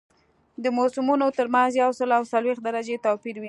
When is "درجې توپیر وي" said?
2.67-3.39